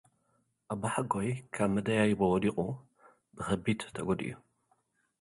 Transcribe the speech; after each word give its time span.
ኣባሓጐይ 0.73 1.29
ካብ 1.53 1.69
መደያይቦ 1.75 2.19
ወዲቑ 2.33 2.57
ብኸቢድ 3.35 3.79
ተጐዲኡ። 3.95 4.31